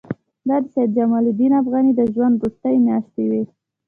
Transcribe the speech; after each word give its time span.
دا 0.47 0.57
د 0.63 0.65
سید 0.73 0.89
جمال 0.97 1.25
الدین 1.29 1.53
افغاني 1.61 1.91
د 1.95 2.01
ژوند 2.13 2.35
وروستۍ 2.37 2.75
میاشتې 2.87 3.23
وې. 3.29 3.43